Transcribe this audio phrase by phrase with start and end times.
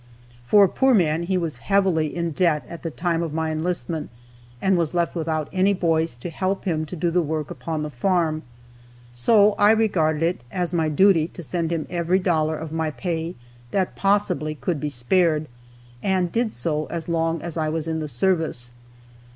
[0.47, 4.09] For a poor man, he was heavily in debt at the time of my enlistment,
[4.59, 8.41] and was left without any boys to help him do the work upon the farm,
[9.11, 13.35] so I regarded it as my duty to send him every dollar of my pay
[13.69, 15.47] that possibly could be spared,
[16.01, 18.71] and did so as long as I was in the service.